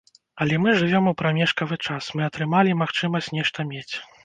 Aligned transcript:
Але 0.45 0.55
мы 0.63 0.71
жывём 0.79 1.09
у 1.11 1.13
прамежкавы 1.19 1.79
час, 1.87 2.09
мы 2.17 2.25
атрымалі 2.31 2.77
магчымасць 2.83 3.33
нешта 3.39 3.71
мець. 3.73 3.89